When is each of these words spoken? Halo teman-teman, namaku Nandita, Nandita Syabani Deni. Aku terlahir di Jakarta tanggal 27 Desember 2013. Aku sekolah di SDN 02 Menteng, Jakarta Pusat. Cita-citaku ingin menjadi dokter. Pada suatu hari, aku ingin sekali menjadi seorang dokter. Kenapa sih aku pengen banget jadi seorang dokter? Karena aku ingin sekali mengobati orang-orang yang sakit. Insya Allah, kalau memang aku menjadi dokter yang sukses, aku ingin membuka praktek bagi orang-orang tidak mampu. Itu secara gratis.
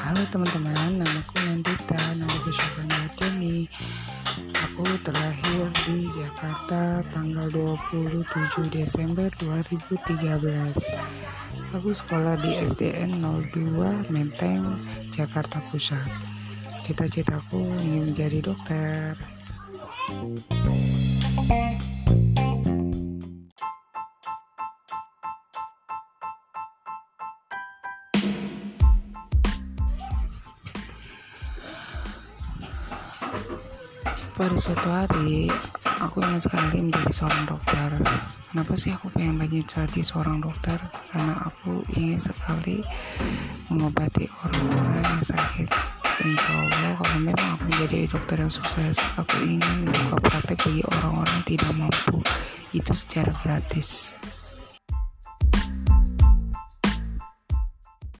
Halo 0.00 0.24
teman-teman, 0.32 1.04
namaku 1.04 1.36
Nandita, 1.44 2.00
Nandita 2.16 2.48
Syabani 2.48 3.12
Deni. 3.20 3.68
Aku 4.56 4.88
terlahir 5.04 5.68
di 5.84 6.08
Jakarta 6.16 7.04
tanggal 7.12 7.52
27 7.52 8.72
Desember 8.72 9.28
2013. 9.36 10.16
Aku 11.76 11.92
sekolah 11.92 12.40
di 12.40 12.56
SDN 12.64 13.20
02 13.20 14.08
Menteng, 14.08 14.80
Jakarta 15.12 15.60
Pusat. 15.68 16.08
Cita-citaku 16.80 17.60
ingin 17.84 18.16
menjadi 18.16 18.40
dokter. 18.48 19.12
Pada 34.38 34.54
suatu 34.54 34.86
hari, 34.94 35.50
aku 35.98 36.22
ingin 36.22 36.38
sekali 36.38 36.78
menjadi 36.78 37.10
seorang 37.10 37.42
dokter. 37.50 37.90
Kenapa 38.46 38.78
sih 38.78 38.94
aku 38.94 39.10
pengen 39.10 39.34
banget 39.34 39.66
jadi 39.66 39.98
seorang 39.98 40.38
dokter? 40.38 40.78
Karena 41.10 41.42
aku 41.42 41.82
ingin 41.98 42.22
sekali 42.22 42.78
mengobati 43.66 44.30
orang-orang 44.30 45.02
yang 45.02 45.26
sakit. 45.26 45.66
Insya 46.22 46.52
Allah, 46.54 46.94
kalau 47.02 47.18
memang 47.18 47.48
aku 47.58 47.66
menjadi 47.66 47.98
dokter 48.14 48.38
yang 48.38 48.54
sukses, 48.54 49.02
aku 49.18 49.42
ingin 49.42 49.90
membuka 49.90 50.30
praktek 50.30 50.62
bagi 50.62 50.86
orang-orang 50.86 51.38
tidak 51.42 51.72
mampu. 51.74 52.22
Itu 52.70 52.94
secara 52.94 53.34
gratis. 53.42 54.14